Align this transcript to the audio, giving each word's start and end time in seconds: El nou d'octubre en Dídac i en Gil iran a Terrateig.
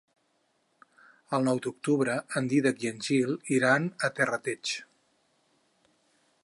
El 1.37 1.43
nou 1.49 1.59
d'octubre 1.65 2.15
en 2.41 2.49
Dídac 2.53 2.81
i 2.87 2.91
en 2.93 3.05
Gil 3.09 3.37
iran 3.59 3.87
a 4.09 4.13
Terrateig. 4.21 4.75